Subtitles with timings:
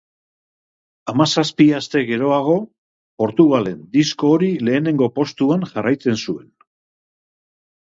[1.11, 2.55] Hamazazpi aste geroago,
[3.25, 6.53] Portugalen disko hori lehenengo postuan jarraitzen zuen.